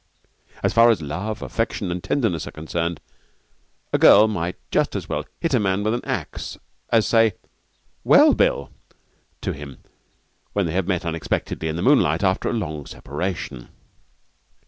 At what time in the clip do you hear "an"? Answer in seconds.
5.93-6.03